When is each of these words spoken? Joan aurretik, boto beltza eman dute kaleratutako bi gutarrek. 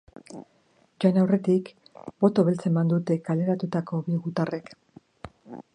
Joan 1.03 1.19
aurretik, 1.23 1.69
boto 2.25 2.47
beltza 2.49 2.67
eman 2.73 2.91
dute 2.95 3.19
kaleratutako 3.29 4.03
bi 4.09 4.21
gutarrek. 4.27 4.75